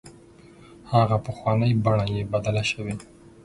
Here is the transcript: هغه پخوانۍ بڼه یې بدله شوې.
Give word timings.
هغه 0.91 1.17
پخوانۍ 1.25 1.71
بڼه 1.83 2.05
یې 2.13 2.21
بدله 2.33 2.63
شوې. 2.71 2.95